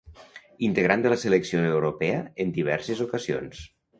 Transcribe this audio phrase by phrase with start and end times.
[0.67, 3.63] Integrant de la Selecció Europea en diverses ocasions.